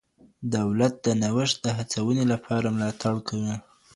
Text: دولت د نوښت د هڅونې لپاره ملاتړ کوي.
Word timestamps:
دولت 0.55 0.93
د 1.05 1.07
نوښت 1.21 1.57
د 1.63 1.67
هڅونې 1.77 2.23
لپاره 2.33 2.67
ملاتړ 2.75 3.15
کوي. 3.27 3.55